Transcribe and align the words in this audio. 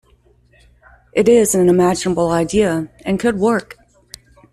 It 1.13 1.29
is 1.29 1.53
an 1.53 1.69
imaginable 1.69 2.31
idea 2.31 2.89
and 3.05 3.19
could 3.19 3.37
work. 3.37 3.77